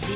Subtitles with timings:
[0.00, 0.06] ど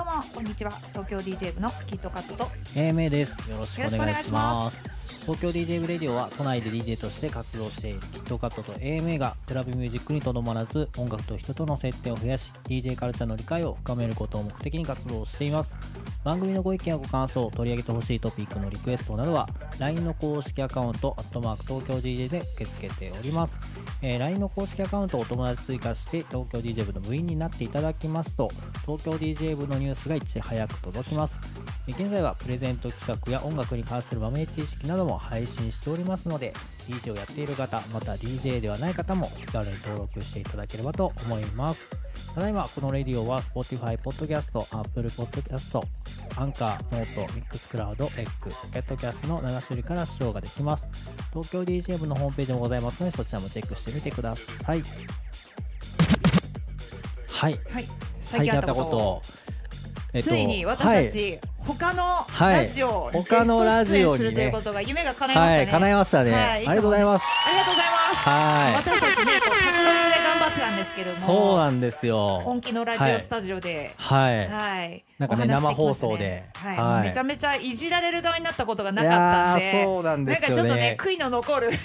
[0.00, 0.72] うもこんにちは。
[0.92, 2.50] 東京 DJ 部のキットカットと。
[2.74, 3.38] AMA です。
[3.48, 5.01] よろしくお願いします。
[5.22, 15.76] 東京 DJ ブレディオは都内で DJ として活動しているキットカットと AMA がクラブミュージックにとどまらず音楽と人との接点を増やし DJ カルチャーの理解を深めることを目的に活動しています。
[16.24, 19.48] 番組のご意見やご感想取り上げてほしいトピックのリクエストなどは
[19.80, 23.58] LINE の公式アカウントアットマーク東京 DJ で受け付けております、
[24.02, 28.50] えー LINE の公式アカウントをお友達追加して東京 DJ 部の部員になっていただきますと
[28.86, 31.40] 東京 DJ 部のニュースがいち早く届きます。
[31.88, 36.52] 現在はプレゼント企画や音楽に関する豆知識なども配信しておりますので
[36.88, 41.90] DJ をやっている方また DJ ではない方も気軽に登録していただければと思います。
[42.34, 45.82] ただいまこのレディオは Spotify、Podcast、Apple Podcast、
[46.36, 50.88] Anchor、note、Mixcloud、エッグ、 Pocket Cast の7種類から視聴ができます。
[51.30, 54.82] 東京 DJ 部のホームページもございますのでそちらもチェックしてみてください。
[57.28, 57.60] はい。
[57.70, 57.88] はい。
[58.20, 59.22] 最近あったこと
[60.14, 66.40] えっとついに私たち、はい他のラジオにねゲスト出演するということが夢が叶いましたね、はい、叶いましたね、はい。
[66.42, 67.24] ありがとうございます。
[67.46, 68.28] ありがとうございます。
[68.28, 68.74] はい。
[68.74, 69.81] 私たちねこう
[70.52, 71.16] ってたんですけども。
[71.16, 72.40] そうなんですよ。
[72.44, 73.94] 本気のラジオスタジオで。
[73.96, 76.44] はい、はい、なんかねお話できました生放送で。
[76.54, 76.76] はい。
[76.76, 77.08] はい。
[77.08, 79.82] めちゃめちゃいじられる側になったことがなかったんで。
[79.84, 80.56] そうなんですよね。
[80.56, 81.70] なんかちょっとね悔いの残る。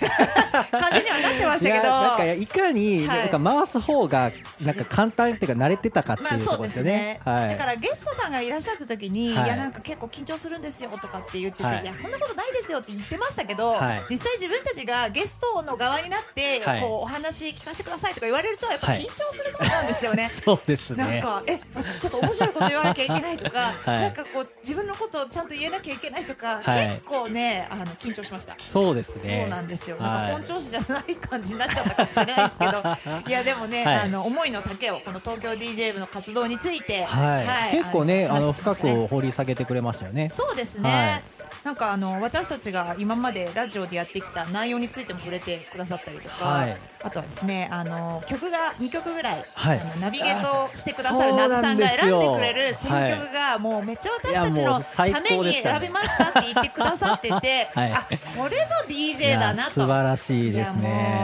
[0.72, 1.74] 感じにはなってましたけど。
[1.74, 3.20] いやなんかいかに、はい。
[3.20, 7.22] なんか回す方がなんか簡単っていうか慣れてたかってまあいうところそうですよね。
[7.24, 7.50] はい。
[7.50, 9.46] だからゲストさんがいらっしゃった時に、はい。
[9.46, 11.84] い、やなんか結構緊張するんですよとかって言ってて、はい。
[11.84, 14.04] い、やそんなことないですよって言ってましたけど、はい。
[14.10, 16.82] 実際自分たちがゲストの側になって、はい。
[16.82, 20.30] こうお話聞かせてくださいとか言われるとやっぱはい緊張するもんなんですよね。
[20.46, 21.22] そうですなんね。
[21.22, 21.58] かえ
[22.00, 28.56] ちょっと面白いこと言わなきゃいけないとか、 はいなんかこう自分のことをちゃんと言えなきゃいけないとか、はい結構ねあの緊張しました。
[28.72, 29.42] そうですね。
[29.42, 29.98] そうなんですよ。
[29.98, 32.84] はいなんか本調子じゃない感じになっちゃったかもしれないですけど、
[33.28, 37.76] いやでもね、はいあの思いの丈をこの東京 DJ 部の活動について、はい。
[37.78, 40.30] 結構ね、あの深く掘り下げてくれましたよね。
[40.30, 41.24] そうですね。
[41.68, 46.78] はいなんかあの私たちが今までラジオでやってきた内容についても触れてくださったりとか、はい。
[47.04, 49.78] あとはですねあの曲が2曲ぐらい、はい。
[49.82, 57.92] あのナビゲートしてくださるあナツさんが選んでくれる選曲がもうめっちゃ私たちのために選びましたって言ってくださってて、 はい。
[57.92, 58.08] あ
[58.38, 59.72] これぞい DJ やだなと。
[59.72, 61.20] 素晴らしいですね。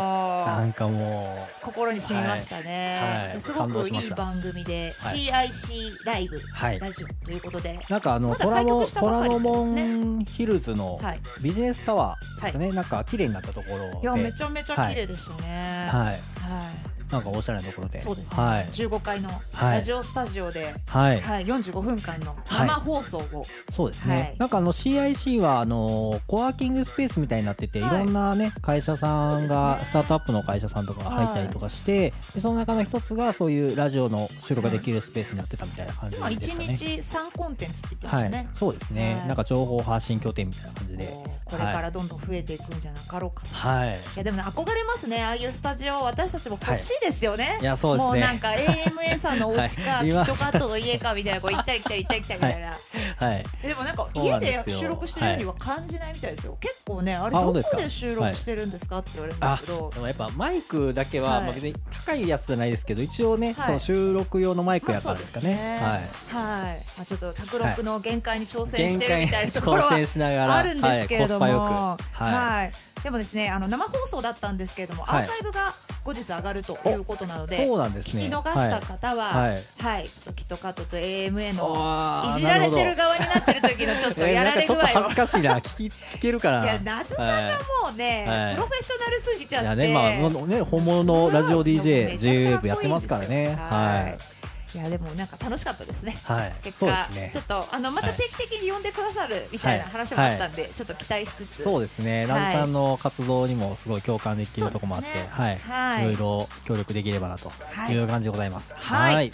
[0.46, 3.28] なんかも心に染みましたね、はい。
[3.30, 3.42] はい。
[3.42, 5.20] すごくいい番組で、はい。
[5.20, 6.80] CIC ライブ、はい。
[6.80, 9.96] ラジオということでうなんかあの虎ノ開局したばかり虎ノですね。
[9.96, 11.20] 門ヒルズのはい。
[11.42, 12.72] ビジネスタワーですね。
[12.72, 14.02] なんか綺麗になったところで。
[14.02, 15.88] いやめちゃめちゃ綺麗でしたね。
[15.92, 16.06] はい。
[16.06, 18.00] はいなんかおしゃれなところで。
[18.00, 18.38] そうですね。
[18.38, 18.66] はい。
[18.66, 19.78] 15階のはい。
[19.78, 21.22] ラジオスタジオで、はい。
[21.22, 24.38] はい、45分間の生放送を、そうですね、はい。
[24.40, 28.02] なんかあの CIC はあのコワーキングスペースみたいになってて、はい。
[28.02, 36.74] い、ろんなね会社さんが、スタートアップの会社さんとかが入ったりとかして、でその中の一つがそういうラジオの収録ができるスペースになってたみたいな感じ今でしたね。
[36.74, 38.24] 一日3コンテンツって言ってましはい。
[38.24, 39.28] たね。、そうですね、はい。
[39.28, 41.14] なんか情報発信拠点みたいな感じで、
[41.46, 43.54] これからどんどん増えていくんじゃなかろうかと。
[43.54, 43.94] はい、い。
[44.18, 45.24] やでもね憧れますね。
[45.24, 47.60] ああいうスタジオ私たちも欲しいですよね。
[47.62, 48.12] いやそうですね。
[48.12, 50.10] もうなんか AMA さんのお家か、 はい。
[50.10, 52.70] キットカットの家かみたいなこう行ったり来たり行ったり来たりみたいな。
[53.18, 56.58] はい、えでもなんか家で収録してるようには感じないみたいですよ。
[56.60, 60.00] 結構ねあれどこで収録してるんですかって言われるんですあけどで。
[60.00, 61.44] もやっぱマイクだけは、はい。
[61.44, 61.76] まあ、別に
[62.06, 63.66] 高いやつじゃないですけど一応ね、はい。
[63.66, 66.64] その収録用のマイクまあやったんですかね,、はい。
[66.64, 66.82] はい。
[66.98, 75.24] まあちょっと卓録の限界に挑戦してるみたいなところ挑はあるんですけれども、はい、はいでもですね、あの生放送だったんですけれども、はい。
[75.24, 75.74] アーカイブが
[76.06, 78.24] 後日上がるということなので、そうなんですね。
[78.24, 79.42] 聞き逃した方は、は
[79.80, 80.06] はい。
[80.06, 84.80] い、ちょっとキットカットと AMA のいじられてる側になってる時の ちょっとやられ具合を。
[84.80, 85.58] 恥ずかしいな。
[85.60, 85.92] 聞
[86.22, 86.64] けるかな。
[86.64, 88.56] いや夏さんがもうね、はい。
[88.56, 93.56] プロフェッショナルすぎちゃって、いやねまあね本物のラジオ DJ めちゃくちゃ J-Wave やってますからね。
[93.56, 94.33] はい
[94.76, 96.18] いやでもなんか楽しかったですね。
[96.24, 96.54] はい。
[96.64, 97.30] 結果、ね。
[97.32, 98.18] ちょっとあのまたはい。
[98.18, 99.92] 定期的に呼んでくださるみたいなはい。
[99.92, 102.26] 話もあったんで、ちょっと期待しつつ、そうですね。
[102.26, 102.28] はい。
[102.28, 105.28] ラズさんの活動にもすごい共感できるところもあって、ね。
[105.30, 106.04] はい、はい。
[106.04, 107.94] いろいろ協力できればなとはい。
[107.94, 108.74] いう感じでございます。
[108.76, 109.16] はい。
[109.16, 109.32] はい。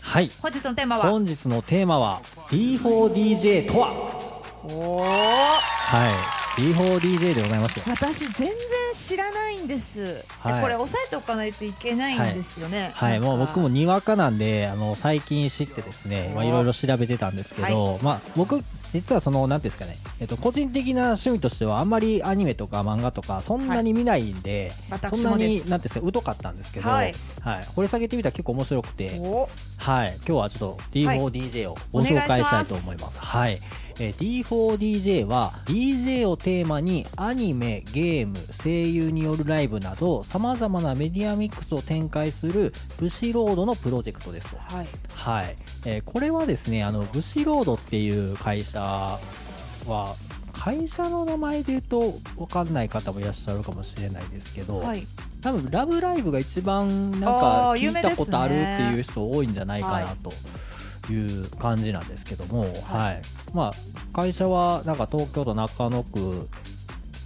[0.00, 0.30] はい。
[0.40, 3.90] 本日のテーマは、本日のテーマは D4DJ とは？
[4.64, 6.08] おお、は
[6.56, 6.60] い。
[6.60, 7.84] D4DJ でございますよ。
[7.88, 8.48] 私全然
[8.94, 10.14] 知らないんです。
[10.14, 10.62] ではい。
[10.62, 12.92] これ押さえておかないといけないんですよね。
[12.94, 13.26] はい、なんか。
[13.26, 18.62] もう僕もにわかなんで、あの最近知ってですね、まあおいろいろ調べてたんですけど、まあ僕
[18.92, 27.10] 実はそのなんていうんですかね、えっと個人的な趣味としてはあんまりアニメとか漫画とかそんなに見ないんで、私そんなになんていうんですか疎かったんですけど、ははい。
[27.10, 27.14] い、
[27.74, 29.48] 掘り下げてみたら結構面白くて、お
[29.78, 33.18] はい、今日はちょっと D4DJ をご紹介したいと思います。
[33.18, 33.58] はい、
[34.00, 44.56] えー D4DJ は DJ をテーマにアニメゲーム声優によるライブなどさまざまなメディアミックスを展開するブシロードのプロジェクトですと。
[44.56, 44.86] はい。
[45.14, 45.56] はい、
[45.86, 50.14] えーこれはですねあのブシロードっていう会社は
[50.52, 55.06] 会社の名前で言うと分かんない方もいらっしゃるかもしれないですけど、はい。
[55.42, 60.32] 多分「ラブライブ!」が一番なんあか聞いたことあるっていう人多いんじゃないかはなと
[61.12, 63.22] いう感じなんですけども、はい。
[63.52, 63.72] まあ、
[64.12, 66.48] 会社はなんか東京都中野区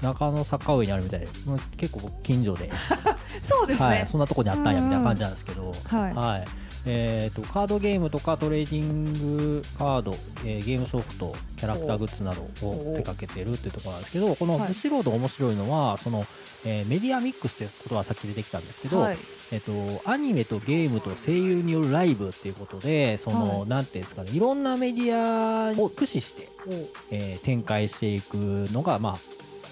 [0.03, 1.29] 中野坂上にあるみたいで
[1.77, 2.71] 結構近所で、
[3.43, 6.15] そうですはい、ねそんなとこにあったんやみたいな感じなんですけど、はい。
[6.15, 10.13] はいえー、とカードゲームとかトレーディングカード、
[10.45, 16.25] えーゲームソフトキャラクターグッズなどを手掛けてるっていうところなんですけどこのはいブシロード面白いのはその、
[16.65, 19.19] えーメディアミックスっていうことはさっき出てきたんですけど、はい。
[19.51, 19.73] えっと、
[20.05, 23.69] アニメとゲームと声優によるライブっていうことでその、はい。
[23.69, 26.49] なんていうんですかねいろんなメディアを駆使して、
[27.11, 28.35] えー展開していく
[28.73, 29.13] のが、まあ、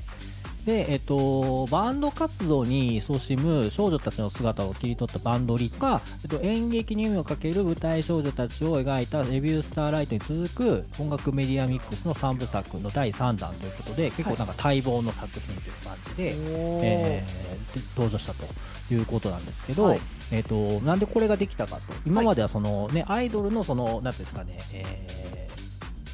[0.65, 16.33] で、えっと、バンド活動に勤しむ少女たちの姿を切り取ったバンドリか、えっと、演劇に夢をかける舞台少女たちを描いたレビュースターライトに続く音楽メディアミックスの3部作の第3弾ということで、結構なんか待望の作品という感じで、
[16.83, 18.45] えーで登場したと
[18.93, 19.99] いうことなんですけど、はい。
[20.31, 21.81] えっとなんでこれができたかと。
[22.05, 25.44] 今まではその、ね、アイドルのそのなんていうんですかね、えー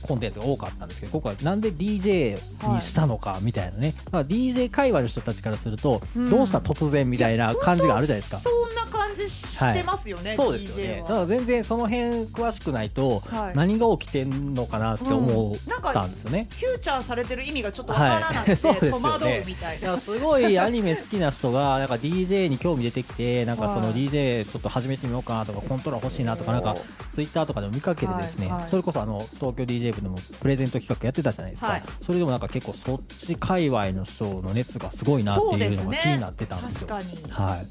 [0.01, 2.31] コンテンツが多かったんですけど今回なんで DJ
[2.73, 6.29] にしたのかみたいなね、だから DJ 界隈の人たちからすると、うん。
[6.29, 8.37] どうした突然みたいな感じがあるじゃないですか。
[8.37, 11.01] そんな感じしてますよね、そうですよね。
[11.01, 13.57] はだから全然その辺詳しくないと、はい。
[13.57, 16.47] 何が起きてんのかなって思うんなんかったんですよね。
[16.51, 19.01] フューチャーされてる意味がちょっとわからなくはいて、 そうですよね。
[19.01, 19.97] 戸惑うみたいな。
[19.97, 23.91] すごいアニメ好きな人がなんか DJ に興味出てきてなんかそのはい。
[23.93, 26.75] DJ ちょっと始めてみようかなとかコントローラー欲しいなとかなんか
[27.11, 28.69] ツイッターとかでも見かけてですね、はいはい。
[28.69, 31.83] それこそあの東京 DJ 部でもプレゼント企画やってたじゃないですか、はい。
[32.01, 36.87] それでもなんか結構そっち界隈の人の熱がすごいなっていうのが気になってたんですよ。
[36.89, 37.31] 確かに。
[37.31, 37.67] はい。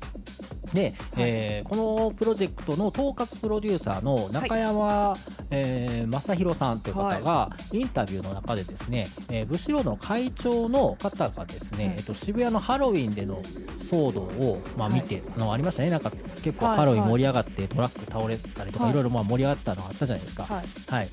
[0.75, 5.15] で、えーこのプロジェクトの統括プロデューサーの中山、
[5.51, 11.95] えー正弘さんという方が、インタビューの中でですね、えーブシロの会長の方がですね、はい。
[11.99, 13.43] えっと、渋谷のハロウィンでの
[13.91, 15.91] 騒動を、まあ、見て、あのありましたね。
[15.91, 16.11] なんか
[16.43, 16.77] 結構はい。
[16.79, 18.93] ハロウィン盛り上がって、トラック倒れたりとか、はい。
[18.93, 20.45] いろいろまあ盛り上がったのがあったじゃないですか。
[20.45, 21.11] はい。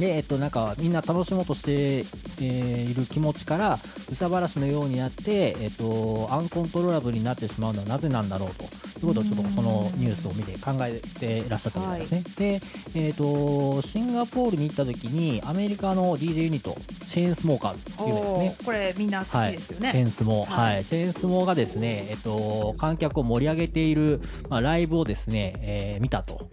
[0.00, 2.06] はいでえっと、なんかみんな楽しもうとして、
[2.40, 8.66] えーいる気持ちから憂さ晴らしのようになって、えっと、アンコントローラブルになってしまうのはなぜなんだろうとい
[9.02, 12.60] うことをちょっとそのニュースを見て考えていらっしゃったみたいですね。
[12.94, 16.74] で、えっと、シンガポールに行った時にアメリカの DJ ユニット
[17.06, 19.88] チェーンスモーカーズっていうですおねーこれみんな好きですよね。
[19.88, 26.48] はい、チェーンスモ、はいはい、チェーンスモがですね、えっと、観客を盛り上げている、まあ、ライブをですね、えー見たと。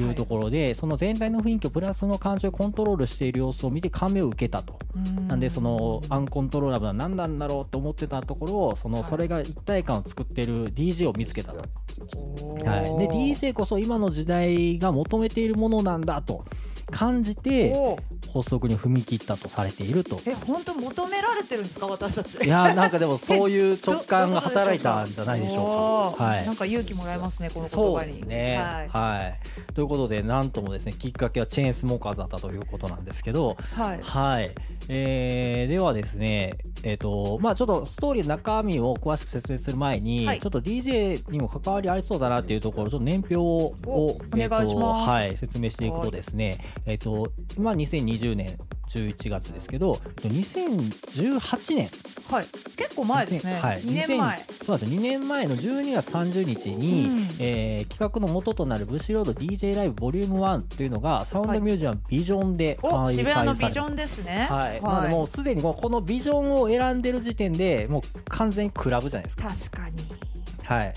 [0.00, 4.78] いうところで、その全体の雰囲気をプラスの感情でコントロールしている様子を見て感銘を受けたと。
[4.94, 5.28] うん。
[5.28, 11.58] なんでそのアンコントローラブルは何なんだろうと思ってたところをそのはいそれが一体感を作っている DJ を見つけたと。
[11.58, 11.68] はい、
[12.98, 16.44] で DJ こそ今の時代が求めているものなんだと
[16.90, 17.72] 感じて
[18.32, 20.20] 発足に踏み切ったとされていると。
[20.26, 22.44] え本当求められてるんですか私たち。
[22.44, 26.24] いやーなんかでもそういう 直感が働いたんじゃないでしょうか。
[26.24, 28.12] はいなんか勇気もらえますねこの言そう葉に。
[28.12, 28.88] ですね、はい。
[28.88, 29.74] はい。
[29.74, 34.00] ということで、なんともですね、きっかけはチェーンスモーカーズだったということなんですけど、はい。
[34.02, 34.54] はい。
[34.88, 51.88] えーではですね、えっ、と、まあちょっとストーリーの中身を詳しく説明する前に、はいちょっと DJ にも関わりありそうだなっていうところ、ちょっと年表を、おえーとお願いしますはい、説明していくとですね、えっ、と、今2020年11月ですけど、えっと2018年
[52.30, 52.46] はい。
[52.76, 53.58] 結構前ですね。
[53.60, 54.18] はい、二年前。
[54.18, 64.46] 2000そうなんです2年前の12月30日に、うんえー企画の元となるブシロード DJ ライブボリューム1というのがサウンドミュージアムビジョンで開催おされ渋谷のたビジョンですね。
[64.50, 69.48] はい、なのでもうすでにもうこのビジョンを選んでる時点でもう完全にクラブじゃないですか。
[69.48, 70.02] 確かに。
[70.64, 70.94] はい、はい。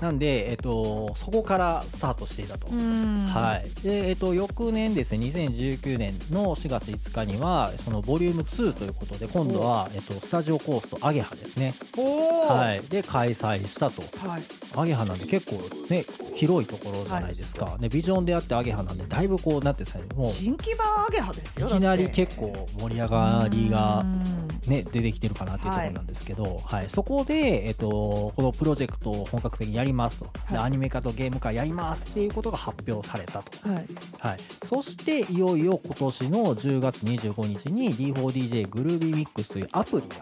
[0.00, 2.66] なんで、えっと、そこからスタートしていたと。
[2.68, 3.26] うん。
[3.26, 3.82] はい。
[3.82, 14.02] でえっと、翌年ですね2019年の4月5日にはそのボリューム2ということで今度は、えっと、スタジオコーストアゲハですね、はい、で開催したと。
[14.26, 15.56] はいアゲハなんで結構
[15.88, 16.04] ね
[16.34, 21.68] 広いところじゃないですか、ね、ビジョンであってアゲハなんでだいぶこうなんていうんですかねもう新木場アゲハですよ。
[21.68, 24.54] いきなり結構盛り上がりがうん。
[24.66, 26.88] ね、出てきてるかなっていうところなんですけど、はい。
[26.88, 30.66] そこで、えっと、このプロジェクトを本格的にやりますと、ではい。
[30.66, 33.86] アニメ化とゲーム化やりますっていうことが発表されたと、はい。
[34.18, 40.16] はい、そしていよいよ今年の10月25日に D4DJ グルービーミックスというアプリが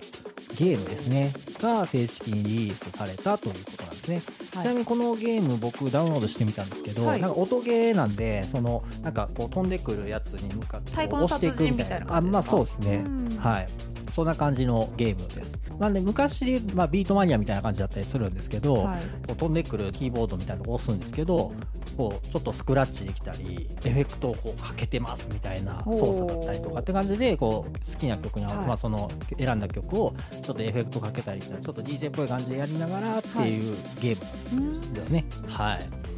[0.56, 1.32] ゲームですね。
[1.58, 4.22] が正式にリリースされたということなんですね、
[4.54, 4.62] はい。
[4.64, 7.20] ちなみにこのゲーム僕ダウンロードしてみたんですけど、はい。
[7.20, 13.02] なんか音ゲーなんでそのなんかこう飛んでくるやつに向かって押していくみたいなあまあそうですね。
[13.04, 13.28] うん。
[13.38, 13.68] はい
[14.12, 15.58] そんな感じのゲームです。
[15.78, 19.00] なんで昔、まあ、ビートマニアみたいな感じだったりするんですけど、はい。
[19.26, 21.52] こう飛んでくるキーボードみたいなのを押すんですけど
[21.96, 28.68] こうちょっとスクラッチできたりエフェクトをこうかけてますみたいな操作だったりとかって感じでこう好きな曲に合わせて、はい。
[28.68, 35.24] まあ、その選んだ曲をちょっとエフェクトかけたりちょっと DJ っぽい感じでやりながらっていうゲームうんですね。
[35.48, 36.11] はい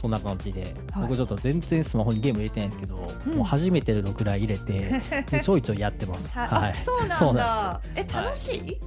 [0.00, 1.02] そんな感じで、はい。
[1.08, 3.34] 僕ちょっと全然スマホにゲーム入れてないんですけど、うん。
[3.34, 6.28] もう初めてのくらい入れてで ちょいちょいやってます。
[6.30, 6.48] はい。
[6.78, 8.78] あそうなんだえ楽しい？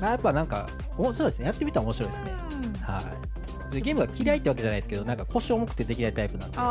[0.00, 1.46] まあやっぱなんか面白いですね。
[1.46, 2.32] やってみたら面白いですね。
[2.52, 2.72] うん。
[2.82, 3.00] は
[3.70, 3.74] い。
[3.74, 6.64] でゲームが嫌いってわけじゃないですけどなんか腰重くてできないタイプなんで、は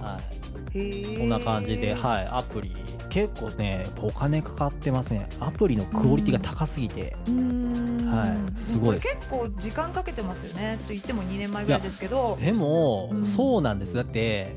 [0.00, 2.74] ああい、へえそんな感じで、はい、アプリ。
[3.08, 5.28] 結構ねお金かかってますね。
[5.40, 10.78] アプリのクオリティが高すぎて、はいすごい結構時間かけてますよね。
[10.86, 12.38] と言っても2年前ぐらいですけど。
[12.40, 13.26] でも、うん。
[13.26, 13.94] そうなんです。
[13.94, 14.56] だって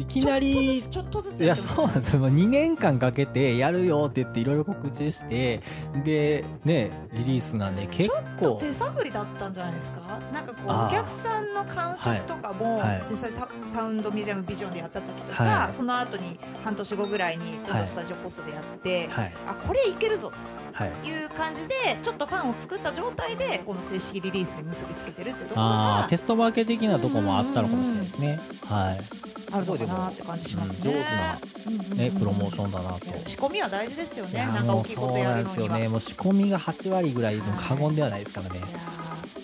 [0.00, 2.26] いきなりちょっとずついやそうなんですよ。
[2.26, 5.60] 2年間かけてやるよって言っていろいろ告知して
[6.04, 10.00] でねリリースなんで結ちょっと構手探りだったんじゃないですか？
[10.32, 12.88] なんかこうお客さんの感触とかも、はい。
[12.88, 13.02] はい。
[13.10, 15.72] 実際ササウンドミュージアムビジョンでやった時とか、はい。
[15.72, 19.32] その後に半年後ぐらいに今スタジオコストでやって、はい。
[19.46, 20.32] あこれいけるぞ！
[20.72, 20.90] はい。
[20.90, 28.40] という感じでちょっとファンを作った状態でこの正式リリースに結びつけてるってところがテストマーケ的なとこもあったのかもしれないですね。
[28.64, 30.92] はいあるのかなって感じしますね。
[30.92, 33.06] うん上手なね、プロモーションだなと。
[33.26, 35.44] 仕込みは大事ですよねなんか大きいことやるのには。
[35.44, 35.88] もうそうなんですよね。
[35.88, 38.60] もう仕込みが8割ぐらいの過言ではないですからね。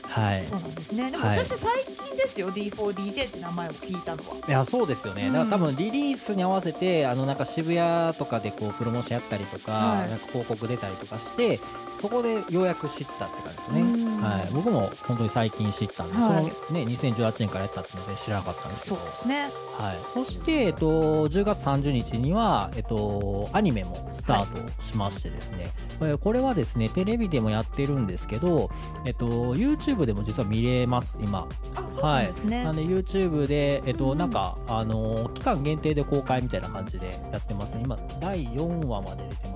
[0.08, 0.40] はい。
[0.40, 4.36] ーそうなんですねでもはい私最近ですよ D4DJ って名前を聞いたのは。
[4.48, 11.60] いやそうですよね、うんだから多分リリースに合わせてあのなんか渋谷とかでこうプロモーションやったりとか,、はいなんか広告出たりとかして
[12.00, 14.20] そこでようやく知ったって感じですね、うん。
[14.20, 16.44] はい、僕も本当に最近知ったんで、はい。
[16.44, 18.96] そのね、2018年からやったっていうので知らなかったんですけど。
[18.96, 19.66] そうですね。
[19.78, 28.70] はい、そして、えっと、10月30日には、えっと、アニメもスタートしましてですね、これこれはですねテレビでもやってるんですけど、
[29.04, 31.46] えっと、YouTube でも実は見れます今。
[31.74, 32.64] あそうなんですね。
[32.64, 34.18] なんで YouTube で、えっとうん。
[34.18, 37.82] なんか、あの期間限定で公開みたいな感じでやってますね。
[37.84, 39.55] 今第4話まで出てま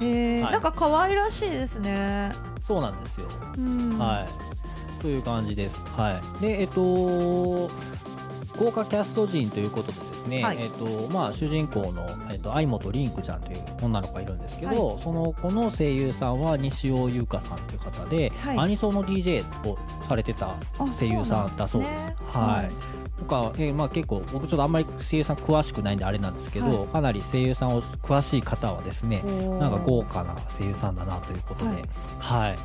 [0.00, 0.52] へーはい。
[0.52, 2.32] なんか可愛らしいですね。
[2.60, 3.98] そうなんですよ、うん。
[3.98, 4.26] は
[4.98, 5.02] い。
[5.02, 5.80] という感じです。
[5.96, 6.40] はい。
[6.40, 7.70] でえっと
[8.58, 10.58] 豪華キャスト陣ということでですね、はい。
[10.60, 18.58] えっとまあ、主人公の、えっと、相本凛子ちゃんという女の子がいるんですけど、その子の声優さんは西尾優香さんという方で、はい。
[18.58, 21.92] アニソンの DJ をされてたあ声優さんだそうです。
[21.92, 22.16] ね。
[22.32, 29.22] はいとか、えーまあ、結構僕ちょっとあんまり声優さん詳しくないんであれなんですけど、はかなり声優さんを詳しい方はですね
[29.60, 31.70] なんか豪華な声優さんだなということで、
[32.18, 32.54] ははい。
[32.54, 32.56] い、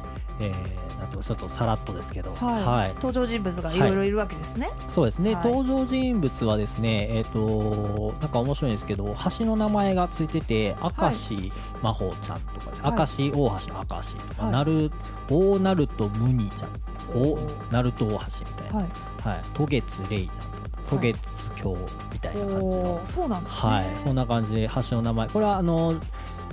[0.41, 2.89] えー、なんていうかちょっとさらっとですけど、はい、はい。
[2.95, 4.69] 登場人物がいろいろいるわけですね。
[4.89, 5.51] そうですね、はい。
[5.51, 14.51] 登場人物はですね、えっ、と、なんか面白いんですけど、橋の名前がついてて、明石真帆ちゃんとか明石大橋の明石とか、はい。
[14.51, 14.91] なる
[15.29, 16.69] 大鳴門ムニちゃん、
[17.13, 18.89] おおー鳴門大橋みたいな、はい。
[19.21, 21.77] はい、渡月レイちゃんとか、渡月京
[22.13, 23.59] みたいな感じの、おーそうなんですね。
[23.69, 25.95] はい、そんな感じで橋の名前、これはあの、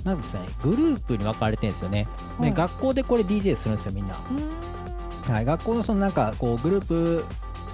[0.03, 2.07] なんですかね、グループに分かれてるんですよね。
[2.37, 2.49] はい。
[2.49, 4.15] ね学校でこれ DJ するんですよ、みんな。
[5.27, 7.25] はい、学校のそのなんかこうグループ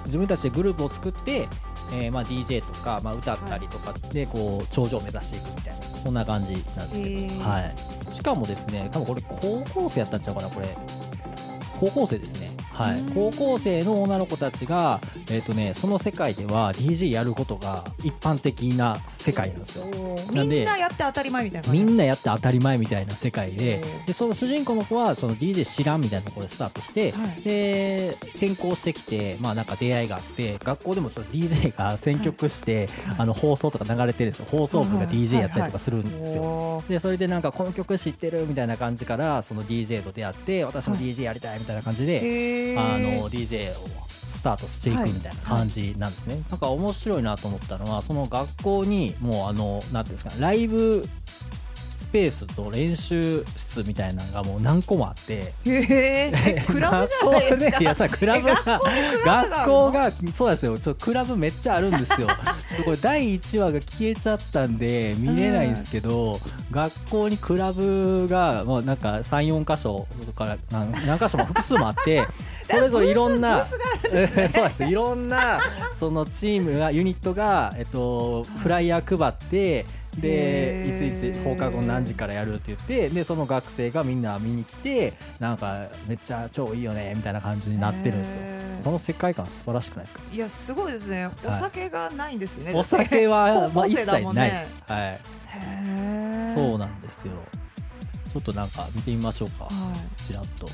[0.06, 1.48] 自分たちでグループを作って、
[1.92, 10.78] えーまあ DJ とか、まあ、歌ったりとかでこう頂上を目指していくみたいなそんな感じなんですけど、はい、しかもですね多分これ高校生やったんちゃうかなこれ。
[11.80, 12.49] 高校生ですね、
[12.80, 19.86] はい、高校生の女の子たちが、えーとね、その世界では DJ やることが一般的な世界なんですよ。
[20.34, 27.42] みんなやって当たり前みたいなみんなやって当たり前みたいな世界ででその主人公の子はその DJ 知らんみたいなところでスタートして、はい。
[27.42, 34.46] で転校してきて、まあ、なんか出会いがあって学校でもその DJ が選曲して、はいあの放送とか流れてるんですよ。
[34.50, 36.44] 放送部が DJ やったりとかするんですよ。
[36.44, 36.90] おー。
[36.90, 51.04] でそれでなんかこの曲知ってるみたいな感じからその DJ と出会って私もはい DJ やりたいみたいな感じで、あの DJ をスタートしていくみたいな感じなんですね、なんか面白いなと思ったのはその学校にもうあのなんていうんですかライブ
[51.96, 55.54] スペースと練習室みたいなのがもう何個もあって。
[55.66, 56.64] へえ。
[56.66, 57.80] クラブじゃないですか。
[57.82, 60.80] いやさクラブがえ学校がそうですよ。
[60.80, 62.28] ちょっとクラブめっちゃあるんですよ
[62.70, 72.24] ちょっとこれ第1話が消えちゃったんで見れないんですけど、学校にクラブがもうなんか34箇所から何何箇所も複数もあって
[72.64, 74.84] それぞれいろんな そうです。
[74.84, 75.60] いろんな
[75.98, 79.86] そのチームがユニットが、えっと、フライヤー配って
[80.20, 88.40] でいついつ放課後何時からやるって言ってでその学生がみんな見に来てなんかめっちゃ超いいよねみたいな感じになってるんですよ。
[88.84, 90.22] この世界観素晴らしくないですか？
[90.32, 91.30] いやすごいですね。
[91.46, 94.68] お酒がないんですよね、お酒は、まあ、一生だもんね。
[94.88, 97.34] 切ないです、はい、そうなんですよ。
[98.32, 99.66] ちょっとなんか見てみましょうか。
[99.66, 99.70] は
[100.26, 100.68] ちらっと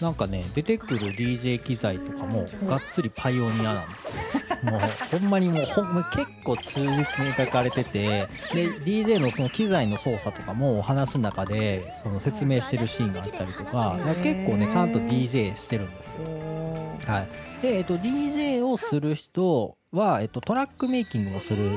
[0.00, 4.70] なんかね出てくる DJ 機材とかもがっつりパイオニアなんですよ。
[4.70, 4.80] もう
[5.18, 16.90] ほんまにもうほんま結構忠実に描かれててで DJ のその機材の操作とかもお話の中でその説明してるシーンがあったりとか結構ねちゃんと DJ してるんですよ。
[17.06, 21.70] はい、で、えっと、DJ をする人は、えっと、トラックメイキングをする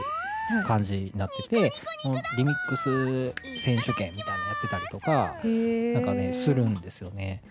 [0.67, 1.71] 感じになってて、
[2.37, 7.41] リミックス選手権みたいなのやってたりとか、なんかね、するんですよね。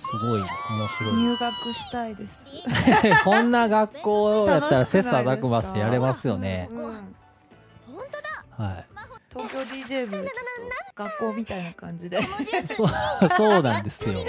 [0.00, 0.48] すごい面
[0.98, 1.14] 白い。
[1.14, 2.52] 入学したいです
[3.24, 6.68] こんな学校やったら切磋琢磨してやれますよね。
[6.72, 7.16] うん
[8.60, 8.86] はい。
[9.30, 10.24] 東京 DJ 部ちょっ
[10.96, 12.20] と学校みたいな感じで、
[12.66, 12.88] そう、
[13.36, 14.22] そうなんですよ。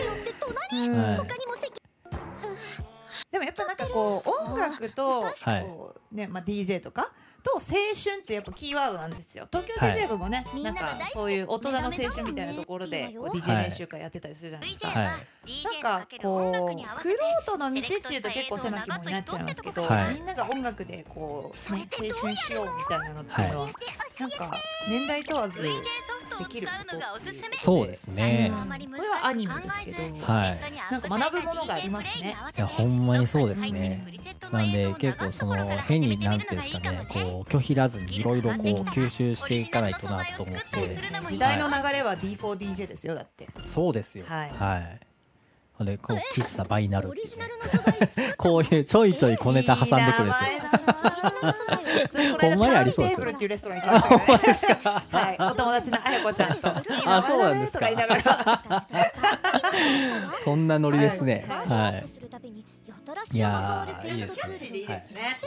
[0.72, 1.80] うんはい。
[3.31, 7.11] でもやっぱなんかこう音楽とはいこうねまあ DJ とか
[7.43, 9.47] と青春ってやっぱキーワードなんですよ。
[9.51, 9.97] 東京はい。
[9.97, 15.07] DJ 部もね、なんが大好きそういう大人の青春みたいなところでこう DJ はい練習会やってたりするじゃないですか、はい。
[15.63, 17.01] なんかこう。
[17.01, 23.69] クロートの道っていうと結構狭き門になっちゃいますけど、はいみんなが音楽でこう、ね、青春しようみたいなのっていうのは、
[24.19, 24.51] なんか
[24.88, 25.63] 年代問わず
[26.39, 28.51] できることそうですね。
[28.51, 30.57] うんこれはアニメですけど、はい。
[30.91, 32.35] なんか学ぶものがありますね。
[32.57, 34.05] いやほんまにそうですね。
[34.51, 38.59] なんで結構その変になんていうんですかねこう拒否らずにいろいろこう
[38.89, 40.67] 吸収していかないとなと思って。
[40.67, 43.48] そうですね時代の流れは D4DJ ですよだって。
[43.65, 44.25] そうですよ。
[44.27, 44.50] はい。
[44.50, 45.10] はい
[45.85, 47.15] でこう喫茶バイナルね
[48.37, 50.79] こういうちょいちょい小ネタ挟んでくるんですよいい名前だ
[51.41, 51.55] な
[52.41, 53.33] ほんまにありそうですよね
[55.11, 55.37] はい。
[55.39, 56.67] お友達のあやこちゃんと。
[57.05, 57.87] あそうなんですか。
[60.44, 61.46] そんなノリですね。
[61.48, 62.05] ははい
[63.33, 64.57] いやーいいですね、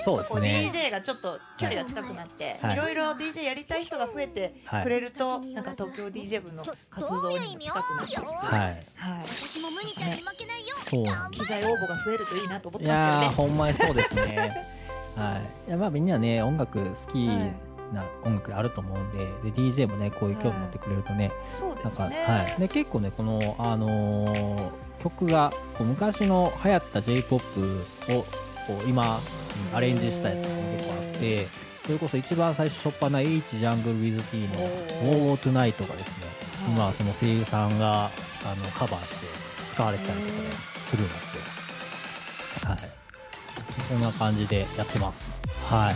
[0.04, 0.34] そうですね。
[0.34, 2.74] こう DJ がちょっと距離が近くなって、はい。
[2.74, 8.60] い、ろいろ DJ やりたい人が増えてくれると、なんか東京 DJ 部の活動にも近くなってきて、はい。
[8.60, 8.84] はい。
[9.42, 13.36] 私もムニちゃんに負けないよそう機材応募が増えるといいなと思っいてますやーけどね。
[13.36, 14.66] ほんまにそうですね。
[15.16, 15.68] はい。
[15.68, 22.14] いやまあみんなね音楽好きはいな音楽であると思うんでで DJ もねこういう興味持ってくれるとねそうなんか、ですね。
[22.26, 28.22] はい、で結構ねこの、あのー曲がこう昔の流行った j p o p を
[28.66, 29.18] こう今
[29.72, 31.46] うんアレンジしたやつが結構あって
[31.84, 34.64] それこそ一番最初初っ端な H ジャングル with T の
[35.30, 36.26] 「お War Tonight」がですね
[36.64, 36.72] はい。
[36.72, 38.08] 今その声優さんがあ
[38.56, 39.26] のカバーして
[39.74, 40.48] 使われてたりとかね
[40.88, 41.34] するんです
[42.64, 42.78] よはい。
[43.88, 45.33] そんな感じでやってます
[45.64, 45.94] はい。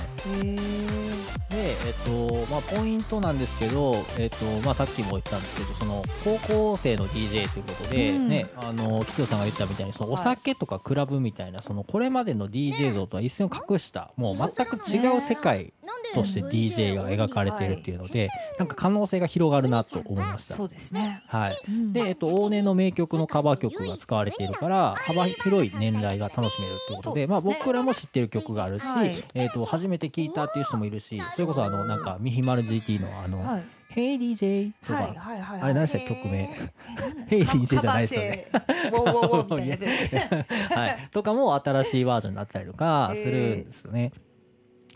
[1.51, 8.29] で、えっとまあ、ポイントなんですけど、えっとまあ、さっきも言ったんですけどその高校生の DJ ということで、うん。
[8.29, 10.25] ねあのキキョさんが言ったみたいにそのおはい。
[10.25, 15.73] 酒とかクラブみたいなそのこれまでの DJ 像とは一線を画したもう全く違う世界
[16.15, 20.55] として DJ が描かれているっていうので、なんか可能性が広がるなと思いました。
[20.55, 21.21] そうですね。
[21.27, 21.57] はい。
[21.69, 21.93] うん。
[21.93, 29.25] で、えっと、往年の名曲のカバー曲が使われているから幅広い年代が楽しめるということでまあ、僕らも知ってる曲があるし、はい。
[29.35, 33.65] えっと初めて聞いたっていう人もいるしそれこそあのなんかミヒマル GT のあのはい。
[33.91, 35.15] 「Hey DJ」とか。
[35.63, 36.49] あれ何でしたっけ曲名え
[36.95, 38.47] なんだ Hey DJ じゃないですよね。
[40.71, 44.13] はい、とかも新しいバージョンになったりとかするんですよね。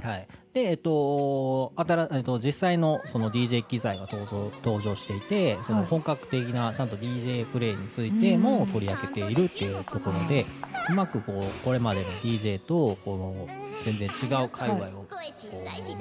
[0.00, 5.86] はい、で、えっと、新えっと、実際のその DJ 機材が登場登場していてそのはい。
[5.86, 10.44] 本格的なちゃんと DJ プレイについても取り上げているっていうところで
[10.90, 13.46] うまくこうこれまでの DJ とこの
[13.84, 15.06] 全然違う界隈を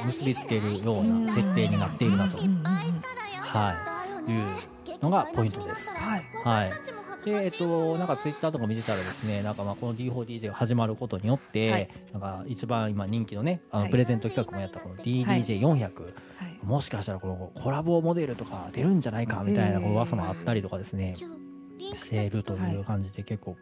[0.05, 2.43] 結びつけるような設定になっているなと、は
[4.27, 4.43] い、いう
[5.01, 5.95] のがポイントです。
[5.95, 6.25] はい。
[6.43, 11.89] はいで、えっと、なんかツイッターとか見てたらですね、なんかまあこの D4DJ が始まることによって、はい。
[12.13, 13.91] なんか一番今人気のね、あのはい。
[13.91, 15.91] プレゼント企画もやったこの DDJ400、はい。
[16.63, 21.15] もしかしたらこのコラボモデルとか出るんじゃないかみたいなこう噂もあったりとかですね、
[21.93, 23.55] しているという感じで結構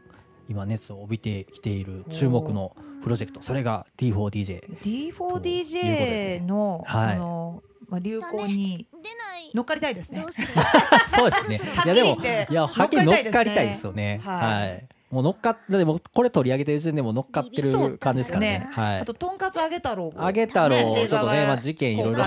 [0.47, 7.17] 今熱を帯びてきている注目のプロジェクトそれが D4DJ D4DJ のはい。
[7.17, 10.23] そのまあ流行に出ない乗っかりたいですね。
[11.15, 11.57] そうですね。
[11.75, 12.47] はっきりいやでも言って。
[12.51, 14.21] いやはっきり乗っかりたい乗っかりたいですよね。
[14.23, 14.61] はい。
[14.61, 14.85] はい。
[15.09, 18.67] もう乗っかっだってもうこれ取り上げてる時点でもう乗っかってる感じですからね。
[18.71, 18.99] はい。
[18.99, 22.23] あととんかつ揚げ太郎揚げ太郎ねちょっとねまあ事件いろいろ。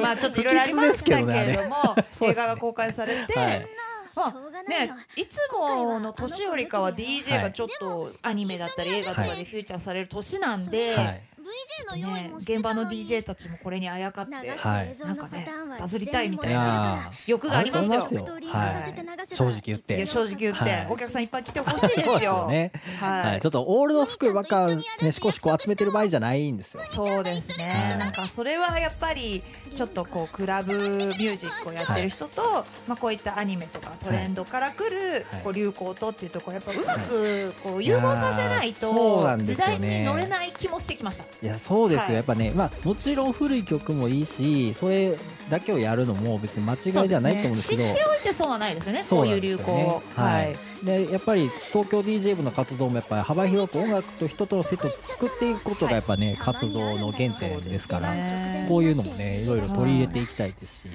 [0.00, 1.76] まあちょっといろいろありましたけれども
[2.22, 3.68] 映画が公開されて、はい。
[4.08, 14.34] しょうがないねよ、いつもの年よりかは DJ はいがちょっとアニメだったり映画とかでフューチャーされる年なんで、はい、VJ の用意ねも、して現場の DJ たちもこれにあやかって。
[14.34, 14.96] はい。
[15.00, 18.02] なんかねバズりたいみたいいなや欲がありますよ。
[18.02, 18.50] ありますよ。
[18.50, 19.34] はい。
[19.34, 20.06] 正直言っいやて。
[20.06, 20.86] 正直言って、はい。
[20.90, 22.04] お客さんいっぱい来てほしいですよ。
[22.04, 22.72] そうですよね。
[23.00, 26.80] はい、はい、ちょっとオールドスクールばっかねしこしこ集めてる場合じゃないんですよ。
[26.82, 27.98] そうですね、はい。
[27.98, 29.42] なんかそれはやっぱり
[29.74, 32.42] ちょっとこうクラブミュージックをやってる人と、
[32.86, 35.42] まあ、こういったアニメとかトレンドから来るはい。
[35.42, 39.88] こう流行とっていうところやっぱうまくこう融合させないいやーそうなと時んですよね。
[39.88, 41.24] 代に乗れない気もしてきました。
[41.40, 42.14] いやそうですよ、はい。
[42.16, 45.16] やっぱねまあもちろん古い曲もいいしそれ
[45.48, 47.82] だけをやるのも別に間違いじゃないと思うんですけど。
[47.82, 49.72] 知っておいて損はないですよねそこういう流行。
[49.72, 50.02] を。
[50.14, 50.56] はい。
[50.84, 58.12] でやっぱり東京 DJ 部の活動もやっぱり幅広く音楽と人とのセットを作っていくことがやっぱね、活動の原点ですから。
[58.12, 58.66] ね。
[58.68, 60.88] こういうのもねいろいろ取り入れていきたいですし、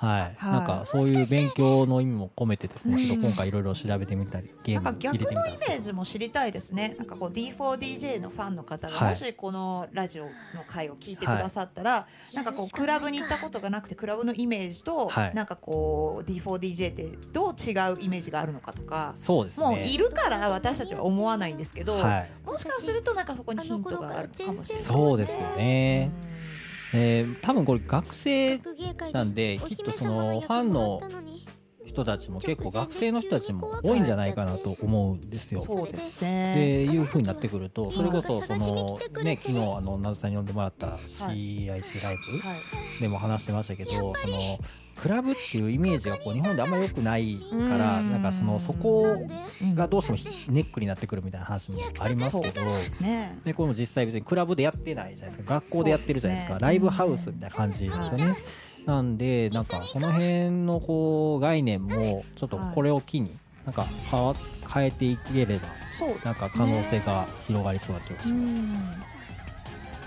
[0.00, 0.20] はい。
[0.36, 0.52] はい。
[0.52, 3.06] なんかそういう勉強の意味も込めてですね、うん。
[3.06, 6.94] ちょっと今回いろいろ調べてみたりゲーム入れ逆のイてみたんですけどメージも知りたいですね。
[6.98, 9.08] なんかこう D4DJ のファンの方がはい。
[9.10, 10.30] もしこのラジオの
[10.66, 15.34] 回を聞いてくださったら、なんかこうクラブに行ったことがなくてクラブのイメージと、はい。
[15.34, 19.66] なんかこう D4DJ ってどう違うイメージがあるのかとか、そうですね。
[19.66, 22.30] もういるから私たちは思わないんですけど、はい。
[22.46, 24.84] もしかするとなんかそこにヒントがあるのかもしれない。
[24.84, 26.10] そうですよね、
[26.94, 28.60] えー多分これ学生
[29.12, 31.00] なんでおきっとそのファンの
[31.86, 35.60] 人たちも結構学生の人たちも多いんじゃないかなと思うんですよ。
[35.60, 36.84] そうですってね。
[36.84, 41.68] いう風になってくるとそれこそそのね昨日あのなずさんに呼んでもらった CIC
[42.04, 42.54] ライブは
[42.98, 43.00] い。
[43.00, 44.58] でも話してましたけどその
[45.00, 49.06] クラブっていうイメージがこう日本であんまり良くないからうんなんかそのそこ
[49.62, 52.62] うんがどうしてもネックになってくるみたいな話もありますけど。
[53.44, 58.36] でこれも実際別にクラブでやってないじゃないですか学校でやってるじゃないですかライブハウスみたいな感じですよね。
[58.86, 64.34] なんでなんかその辺のこう概念もちょっとこれを機になんか変わ
[64.72, 65.68] 変えていければ
[66.24, 69.09] なんか可能性が広がりそうな気がします。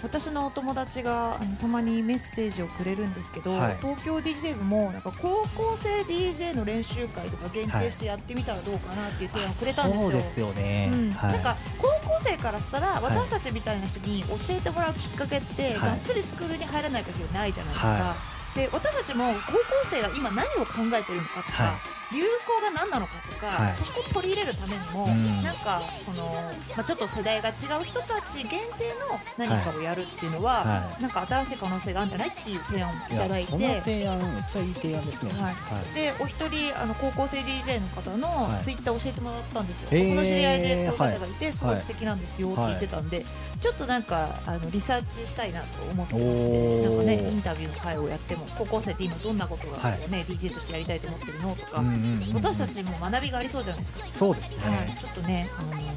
[0.04, 3.78] 私のお友達があのたまにメッセージをくれるんですけど、はい。
[3.78, 10.12] 東京 DJ 部もなんか高校生 DJ の練習会とか限定してやってみたらどうかなっていう提案をくれたんですよ。
[10.12, 10.92] そうですよね。
[10.94, 11.12] うん。
[11.12, 11.34] はい。
[11.34, 15.74] なんか高校生からしたら私たちみたいな人に教えてもらうきっかけって、はい。
[15.74, 18.16] がっつりスクールに入らない限りないじゃないですか、は
[18.56, 23.72] で私たちも高校生が今何を考えてるのかとか、はい流行が何なのかとか、はい。
[23.72, 25.44] そこを取り入れるためにも、うん。
[25.44, 26.32] なんかその、
[26.76, 33.52] まあ、ちょっと世代が違う人たち限定の何かをやるっていうのは、はなんか新しい可能性があるんじゃないっていう提案をいいただいて。
[33.52, 35.32] その提案めっちゃいい提案ですね。
[35.42, 35.96] はい。
[35.96, 38.64] でお一人あの高校生 DJ の方のはい。
[38.64, 40.08] ツイッター教えてもらったんですよ、へー。
[40.10, 43.26] 僕の知り合いでこういう方がいて、すごいはい素敵なんですよって言ってたんで、
[43.60, 46.84] ちょっとなんかあのリサーチしたいなと思ってましおてー。
[46.84, 52.03] なんかねインタビューの会をやっても高校生って今どんなことがね DJ としてやりたいと思ってるのとか、うん
[52.34, 54.58] 私たちも学びがありそうじゃないですか、そうですね。
[54.64, 55.94] はい、ちょっとね、あのー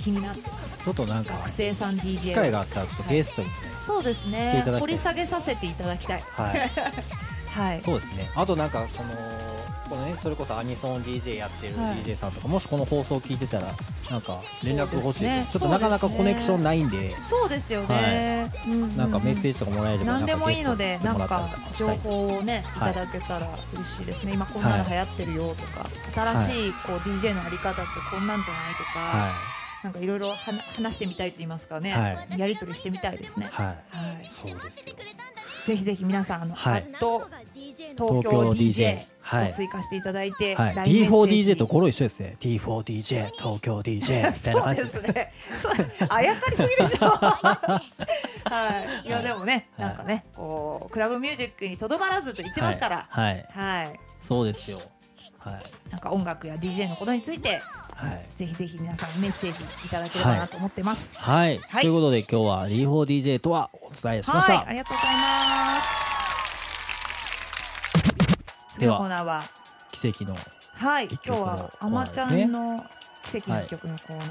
[0.00, 0.84] 気になってます。
[0.84, 4.64] ちょっとなんか学生さん DJ 機会があったらゲストにね、そうですね。
[4.80, 6.24] 掘り下げさせていただきたい。
[6.32, 6.70] はい。
[7.52, 7.80] はい。
[7.82, 8.30] そうですね。
[8.34, 9.10] あとなんかその
[9.90, 11.96] このねそれこそアニソン DJ やってるはい。
[11.96, 13.66] DJ さんとか、もしこの放送を聞いてたら
[14.10, 15.22] なんか連絡欲しいです。
[15.22, 15.48] ね。
[15.50, 18.96] ちょっとなかなかコネクションないんで、そうですよね、うんうんうん。
[18.96, 22.94] なんかメッセージとかもらえれば何でもいいのでななんんか情報をねいはい。
[22.94, 24.32] ただけたら嬉しいですね。
[24.32, 29.32] 今こんなの流行ってるよとか新しいこう DJ のあり方ってこんなんじゃないとかは
[29.82, 31.92] なんかいろいろ話してみたいと言いますかね。
[31.92, 32.38] はい。
[32.38, 33.46] やり取りしてみたいですね。
[33.46, 33.66] いはい。
[33.66, 33.76] はい。
[34.24, 34.94] そうですよ。
[35.70, 37.28] ぜひぜひ皆さんあのはいアット
[37.76, 40.74] 東京 DJ はいを追加していただいてはい。
[40.74, 42.36] ージ D4DJ と語呂一緒ですね。
[42.40, 45.32] D4DJ 東京 DJ みたいなそうで感じすね。
[45.62, 45.72] そう
[46.08, 47.06] あやかりすぎでしょ。
[47.14, 47.82] は
[49.04, 49.06] い。
[49.06, 53.34] いやでもね、はいなんかね、こうクラブミュージックにとどまらずと言ってますから、はい。
[53.34, 53.84] はい。
[53.86, 54.00] はい。
[54.20, 54.80] そうですよ。
[55.40, 55.90] はい。
[55.90, 57.60] なんか音楽や DJ のことについて、
[57.94, 58.26] はい。
[58.36, 61.18] ぜひぜひ皆さんメッセージいただければなと思ってます。
[61.18, 61.58] はい。
[61.68, 64.72] はいということで今日は D4DJ とはお伝えしましはい、たあ。
[64.72, 66.10] りがとうございます。
[68.74, 69.42] 次のコーナーは、
[69.92, 70.34] 奇跡の
[70.74, 72.82] はい、一今日はあまちゃんの
[73.22, 74.28] 奇跡の曲のコーナー。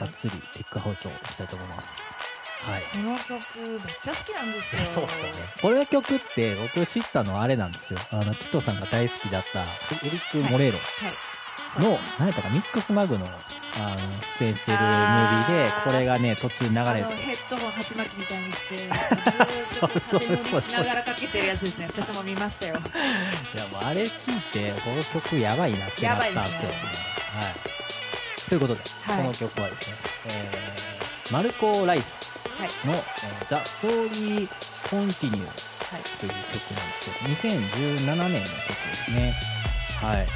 [0.00, 2.21] がっつりテックハウスをしたいと思います。
[2.62, 2.82] はい。
[2.92, 4.82] この曲めっちゃ好きなんですよ。
[4.86, 5.32] そうですよね。
[5.60, 7.98] これの曲って僕知ったのはあれなんですよ。
[8.12, 9.64] あのキトさんが大好きだったエ
[10.04, 10.78] リック・モレーロ。
[10.78, 11.32] はい。
[11.80, 13.96] の何やったかミックスマグのあの
[14.38, 17.14] 出演してるムービーでこれがね途中流れて。
[17.14, 18.76] ヘッドホン鉢巻きみたいにして
[19.48, 21.86] ずそうーっとそうそう縦乗りしながらかけてるやつですね。
[21.86, 22.74] 私も見ましたよ。
[23.54, 26.50] いやもうあれ聞いてこの曲やばいなってなったんで。
[26.50, 26.76] すよね。
[27.32, 29.22] はい、ということで、はい。
[29.22, 29.96] この曲はですね、
[30.26, 32.12] えーマルコ・ライス。
[32.12, 32.31] はい
[32.86, 34.48] の「えーザ・ストーリー・
[34.88, 35.46] コンティニュー」
[35.92, 36.02] はい。
[36.02, 39.34] という曲なんですけど2017年の曲ですね。
[40.00, 40.26] はい。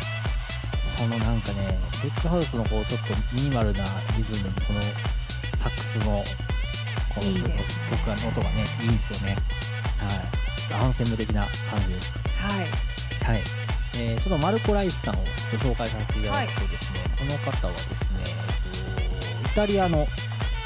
[0.99, 3.85] このなんかねテックハウスのこうちょっとミニマルな
[4.17, 4.81] リズムにこの
[5.59, 6.25] サックスの
[7.15, 9.37] この曲の音がねいいんですよね。
[9.99, 10.83] はい。
[10.83, 12.13] アンセム的な感じです。
[12.39, 12.87] はい。
[13.27, 13.43] はい、
[13.99, 18.09] えー、ちょっとマルコ・ライスさんをご紹介させていただくとですね、この方はですね、
[18.99, 19.07] え
[19.41, 20.07] っとイタリアの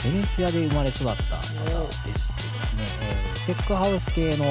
[0.04, 4.44] ベネツィアで生まれ育った方でしてですね、えーテックハウス系の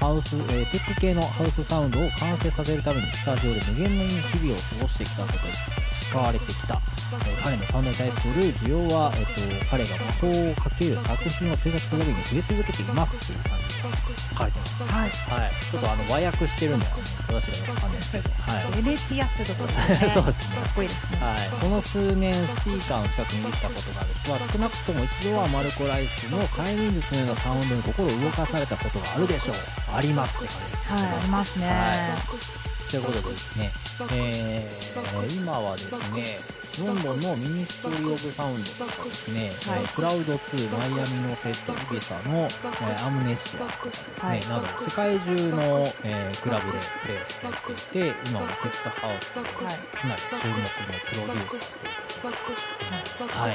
[0.00, 5.52] ハウス、えーテック系のハウスサウンドを完成させるためにスタジオで無限の日々を過ごしてきたことに
[6.08, 6.74] 使われてきた、
[7.26, 8.34] えー彼のサウンドに対する
[8.64, 9.32] 需要は、えっと
[9.70, 14.82] 彼が魔法をかける作品を制作するために増え続けていますという感書かれてます。
[14.82, 15.10] はい。
[15.40, 16.86] はい、ちょっとあの和訳してるんで、
[17.28, 18.82] 私がわかんないですけど、はい。
[18.82, 20.10] ベネツィアってところですね。
[20.14, 20.56] そうですね。
[20.56, 21.18] かっこいいですね。
[21.20, 29.56] はい、この数年スピーカーの近くに来たことがある人は少なくとも一度はマルコ・ライスの催眠術のようなサウンドに心を動かされたことがあるでしょう。
[29.94, 30.92] ありますって感じです。
[30.92, 31.66] はいありますね。
[31.68, 31.72] は
[32.74, 33.70] いということでですね、
[34.12, 39.82] えー今はですねロンドンの Ministry of Sound とかですね、はい。
[39.82, 44.40] えークラウド2、マイアミのセット、イビサの、えー Amnesia とかですね、はい。
[44.48, 49.50] など世界中の、えークラブでプレイされていて、今はテックスハウスで、はい。
[49.50, 53.52] かなり注目のプロデューサーということで、はい、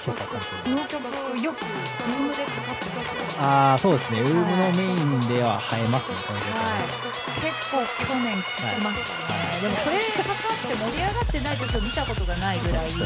[0.00, 1.04] 紹介されてまの曲
[1.44, 3.40] よくルームでかかってますよねす。
[3.40, 7.20] ああ、そうですね、ウームのメインでは映えますね、この曲ははいね。
[7.40, 12.96] 結構去年聴きましたね、でもこれかかって盛り上がってない時を見たことがないぐらいこ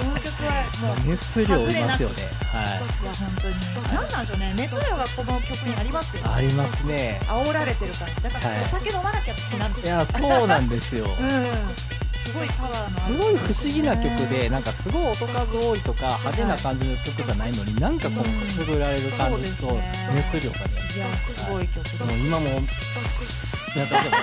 [0.00, 2.40] の曲はもう熱量いますよね。
[2.50, 2.80] はい。
[2.80, 3.54] いや本当に、
[3.94, 7.20] なんなんでしょうね熱量がこの曲にありますよありますね。
[7.28, 11.04] 煽られてる感じだから、はいお酒飲まなきゃってなるんですよいや、そうなんですよ。
[11.04, 19.78] うんすごいパワーのすごい不思議な曲で、なんかすごい音数多いとか派手な感じの曲じゃないのに、なんかこうくすぐられる感じと
[20.12, 20.70] 熱量がね。
[20.96, 24.16] いやすごい曲、もう今も、なんかでも、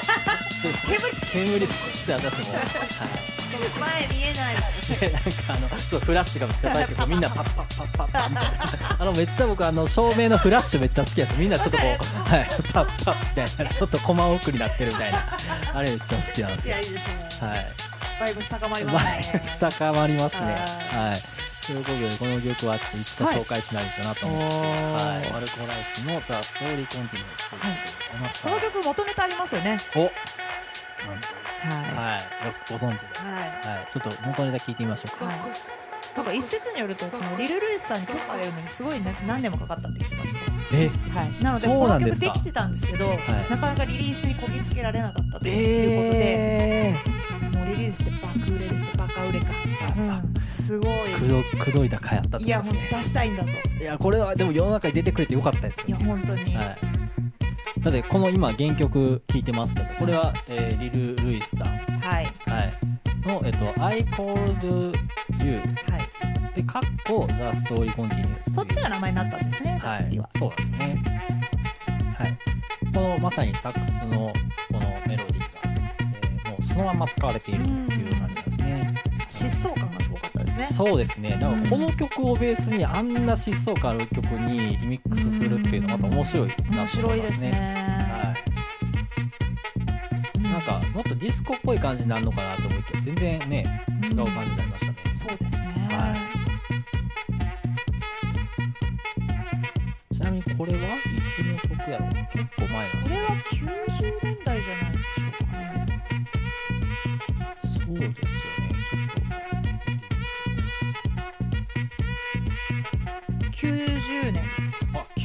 [0.85, 3.37] 煙煙って私も、はい。
[3.57, 4.55] 前見えない
[4.99, 15.19] でなんかあのちょっとフラッシュがめっちゃ大くてみんなパッパッパッパッパッみたいなあのめっちゃ僕あの照明のフラッシュめっちゃ好きですみんなちょっとこうはいパッパッみたいなちょっとコマ送りになってるみたいな
[15.73, 17.86] あれめっちゃ好きなんですよいやいいですね、はい
[18.19, 20.53] バイブス高まりバますイね高まりますね。
[20.91, 21.17] ははい。
[21.67, 29.79] ということでこの曲はちょっといつか紹介しないとなと思って、はい、マルコ・ライスの「ザ・ストーリー・コンティニュー」というここの曲元ネタありますよね。
[29.95, 29.99] お。
[29.99, 30.09] なん
[31.59, 32.45] ははい。
[32.47, 33.77] よくご存知でいはい。
[33.77, 33.91] はい。
[33.91, 35.25] ちょっと元ネタ聞いてみましょうか。
[35.25, 35.35] はい。
[36.15, 40.39] なんか一説によるとこのリル・ルイスさんに許可が得るのにすごい、ね、何年もかかったって聞きました。
[40.73, 40.87] え？
[40.87, 43.17] はい、なのでこの曲できてたんですけど、い。
[43.51, 45.51] なかなかリリースにこぎつけられなかったとい
[45.93, 47.16] うことで、
[47.67, 48.95] リリースして爆売れですよ。
[48.97, 51.13] バカ売れか、ーうん、すごい。
[51.19, 52.45] くどくどいた回あったって。
[52.45, 56.77] いや本当出したいんだといやこれはでも世の中に出てくれてよかったですいやよ、本当に、はい、
[57.79, 62.25] だってこの今原曲聴いてますけどこれは、えーリル・ルイスさん、はい。
[62.25, 62.73] はい、
[63.27, 64.65] の、えっと「I called
[65.45, 67.33] you はい」で「カッコ The
[67.65, 70.03] Story Continues」そっちが名前になったんですねじゃはい。
[70.03, 71.03] あ次は、そうですね。
[72.17, 72.37] はい。
[72.93, 74.31] このまさにサックスの
[74.71, 75.25] このメロ
[76.77, 78.93] そのまま使われているという感じですね。
[79.27, 80.67] 疾走感がすごかったですね。
[80.71, 81.31] そうですね。
[81.41, 87.51] だからこの曲をベースにあんな疾走感ある曲にリミックスするっていうのはまた面白いな面と思白いですね。
[87.51, 88.35] は
[90.35, 96.15] い、なんかもっとディスコっぽい感じになるのかなと思って全然ね違う感じになりましたね、そうですね、は
[100.13, 100.95] ちなみにこれは？
[100.95, 100.99] い
[101.35, 102.09] つの曲やろう？
[102.31, 103.15] 結構前なんですね。
[103.15, 104.96] これは90年代じゃない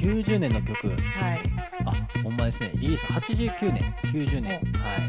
[0.03, 0.89] 90年の曲。
[0.89, 0.97] はい。
[1.85, 2.71] あほんまですね。
[2.75, 3.95] リリース89年。
[4.05, 4.53] 90年。
[4.53, 4.63] はい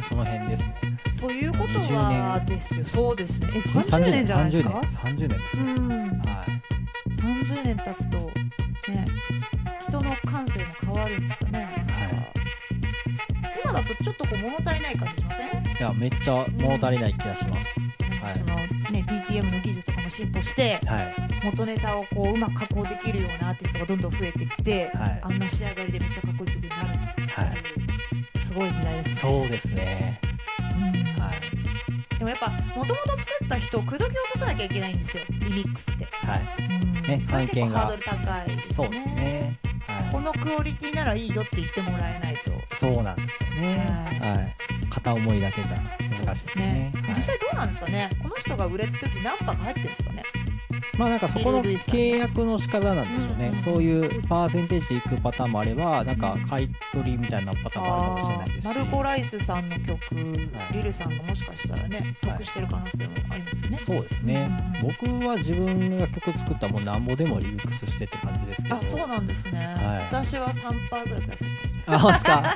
[0.08, 0.76] その辺ですね。
[1.20, 2.86] ということ20は年ですよ。
[2.86, 3.50] そうですね。
[3.56, 4.26] え30年。
[4.26, 6.00] じゃないですか？30年30年ですね、うん。
[6.22, 6.62] はい。
[7.16, 8.32] 30年経つとね
[9.88, 11.72] 人の感性も変わるんですかね、はい。
[13.64, 15.78] 今だとちょっとこう物足りない感じしません？
[15.78, 17.80] いやめっちゃ物足りない気がします。
[17.80, 17.83] はいなん
[19.34, 21.16] DTM の技術とかも進歩してはい。
[21.44, 25.20] 元ネタをこううまく加工できるようなアーティストがどんどん増えてきて、はい。
[25.24, 28.40] あんな仕上がりでめっちゃかっこいい曲になるとはい。
[28.40, 29.22] すごい時代ですね。
[29.22, 30.22] そうですね。
[30.60, 31.40] うんはい。
[32.10, 35.24] ででもやっぱもともと作った人を口説き落とさなきゃいけないんですよ。
[35.30, 36.42] リミックスって、はい。
[36.60, 36.94] うん。
[37.04, 39.60] ねそれ結構ハードル高いですそうですね
[40.14, 42.52] こはのクオリティならいいよって言ってもらえないと。
[42.52, 43.78] いそうなんですよね。
[44.22, 44.56] ははい。
[44.92, 46.92] 片思いだけじゃ難しいですね。
[46.94, 47.10] はい。
[47.10, 48.10] 実際どうなんですかね。
[48.22, 50.22] この人が売れた時何泊入ってるんですかね
[50.98, 58.66] まあなんかそこの契約の仕方なんでしょうね、そういうパーセンテージでいくパターンもあればなんか買い取りみたいなパターンもあるかもしれないですし。
[58.68, 60.22] マルコ・ライスさんの曲、は
[60.72, 60.74] い。
[60.74, 68.76] リルさんがもしかしたらね得してる可能性もありますよね、そうですね、うん僕は自分が曲作ったらもうなんぼでもリミックスしてって感じですけど。
[68.76, 70.04] あそうなんですね、はい。
[70.06, 71.50] 私は3パーぐらいください
[71.88, 72.56] あすか？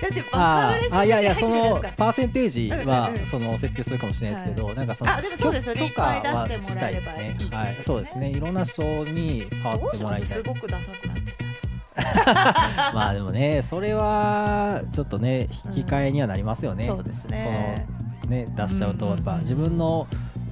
[0.00, 7.56] だってバあカ売れしてあいやいやそのパーセンテージはその設定するかもしれないですけど、なんかそのあでもそうですよねいっぱい出してもらえればいいですね。
[7.56, 8.30] はい、そうですね。
[8.30, 10.26] いろんな人に触ってもらいたい。
[10.26, 11.44] すすごくダサくなってた
[12.94, 17.86] まあでもねそれはちょっとね引き換えにはなりますよね、そうですね。
[18.22, 20.06] そのね出しちゃうとやっぱ自分の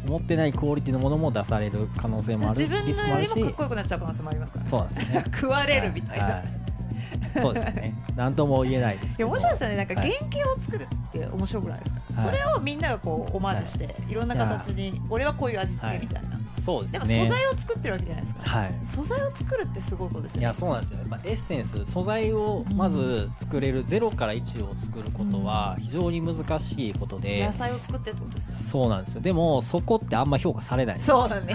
[0.06, 4.70] 持ってないクオリティのものも出される可能性もあるし自分のよりもかっこよくなっちゃう可能性もありますからね。
[4.70, 5.24] そうですよね。
[5.32, 7.40] 食われるみたいな、、はい。
[7.40, 8.98] そうですねなんとも言えない。
[8.98, 10.10] ですけどや面白いですよねなんかはい。
[10.10, 12.24] 原型を作るって面白くないですか、はい。
[12.24, 16.31] それをみんながこうオマージュして、い、ろんな形に俺はこういう味付けみたいな、
[16.64, 18.78] そうですでもね素材を作ってるわけじゃないですか、はい。
[18.84, 20.42] 素材を作るってすごいことですよね。
[20.42, 20.98] いやそうなんですよ。
[20.98, 29.20] ね、まあ、エッセンス素材をまず作れる0から1を作ることは非常に難しいことで、野菜を作ってるってことですよそうなんですよ。
[29.20, 30.98] でもそこってあんま評価されない。
[31.00, 31.54] そうだね。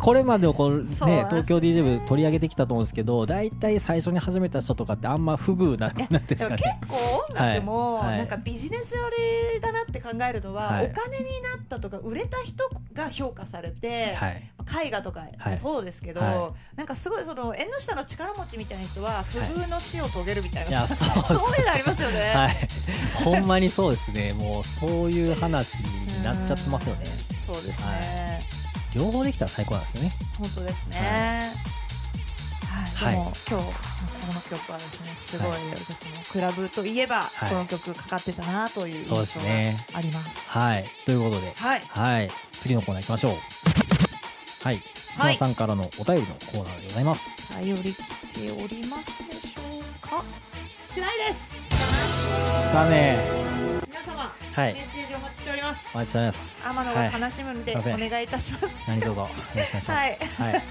[0.00, 6.96] これまでをこう、 ね東京 DJ 部取り上げてきたと思うんですけど大体最初に始めた人とかってあんま不遇ななんですでも結かね構
[7.28, 8.08] 音楽もはい。
[8.10, 8.18] はい。
[8.18, 9.00] なんかビジネス寄
[9.54, 10.86] りだなって考えるのは、はい。
[10.86, 14.35] お金になったとか売れた人が評価されて、はい
[14.84, 22.30] 絵画とかもそうですけど、はなんかすごいその縁の下の力持ちみたいな人は不遇の死を遂げるみたいな、いや そうそういうのありますよね。
[22.34, 22.68] はい。
[23.24, 24.32] ほんまにそうですね。
[24.32, 27.04] もうそういう話になっちゃってますよね。
[27.30, 27.38] うん。
[27.38, 28.56] そうですね、は
[28.94, 30.12] 両方できたら最高なんですよね。
[30.38, 31.52] 本当ですね。
[32.66, 33.32] はい、でも、はい。
[33.32, 33.62] 今日こ
[34.34, 35.60] の曲はですねすごいはい。
[35.70, 37.50] 私もクラブといえば、はい。
[37.50, 39.76] この曲かかってたなという印象がすね。
[39.92, 40.50] あります。
[40.50, 40.84] はい。
[41.04, 41.52] ということで。
[41.56, 42.30] はい、はい。
[42.52, 43.32] 次のコーナー行きましょ
[43.72, 43.75] う
[44.66, 44.82] はい。
[45.16, 45.34] はい。
[45.34, 47.54] 砂さんからのお便りのコーナーでございます。
[47.54, 50.24] 頼り来ておりますでしょうか？
[50.90, 51.54] してないです。
[52.72, 53.16] さあね
[53.86, 54.74] 皆様、はい。
[54.74, 55.96] メッセージお待ちしております。
[55.96, 55.98] お。
[56.00, 56.68] 待ちしております。
[56.68, 57.94] 天野はいが悲しむので、すいません。
[57.94, 58.68] お願いいたします。
[58.88, 59.86] 何卒よろしくお願いします。
[59.92, 60.18] はい、
[60.52, 60.62] はい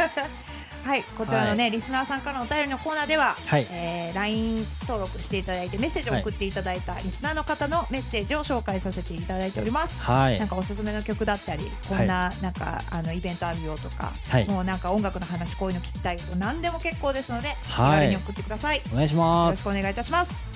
[0.86, 3.66] はい、こちらのね、リスナーさんからのお便りのコーナーでは、はい。
[3.72, 10.04] えー LINE 登録していただいてメッセージを送っていただいたリスナーの方のメッセージを紹介させていただいております。
[10.04, 10.40] はい。
[10.40, 14.48] なんかおすすめの曲だったり、こんな、なんかあのイベントあるよとか、はい。
[14.48, 17.98] もうなんか音楽の話こういうの聞きたいと何でも結構ですので、気はい。
[17.98, 18.78] 軽に送ってください。
[18.78, 19.60] よお願いしろます。
[19.60, 20.48] しくお願いいたします。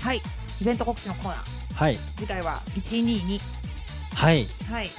[0.00, 0.22] はい、
[0.60, 1.96] イベント告知のコーナー、はい。
[2.16, 3.40] 次回は122、
[4.14, 4.46] はい。
[4.70, 4.90] はい、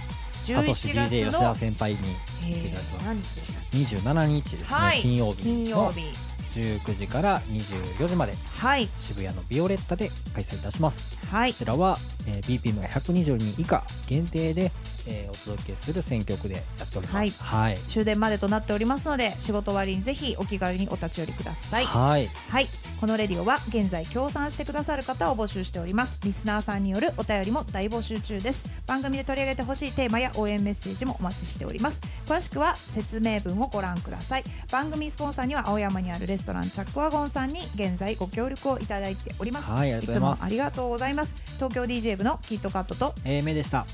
[0.53, 1.97] サトシ11 DJ 吉月田の、先輩に
[2.43, 3.03] え来ていただきます。
[3.03, 5.01] ー、何日でしたっ27日ですね、はい。
[5.01, 6.27] 金曜日の金曜日。
[6.57, 8.33] 19時から24時まで。
[8.59, 11.17] はい、渋谷のビオレッタで開催いたします。
[11.27, 11.51] はい。
[11.53, 14.71] こ、ちらは、えー BPM が120人以下限定で、
[15.05, 17.43] えーお届けする選曲でやっております。
[17.43, 17.77] はい。
[17.77, 21.85] 終電までとなっておりますので仕事終わりにぜひお気軽にお立ち寄りください。
[21.85, 22.29] はい。
[22.49, 22.67] はい
[22.99, 26.19] このレディオは現在協賛してくださる方を募集しております。
[26.23, 28.65] リスナーさんによるお便りも大募集中です。
[28.87, 32.01] 番組で取り上げてほしいテーマや応援メッセージもお待ちしております。
[32.25, 34.43] 詳しくは説明文をご覧ください。
[34.71, 39.69] 番組スポンサーには青山にあるレストランチャックワゴンさんに現在ご協力をいただいております。
[39.71, 40.07] はいいます。
[40.07, 41.35] つもありがとうございます。
[41.57, 43.85] 東京 DJ 部のキットカットとえー、めでした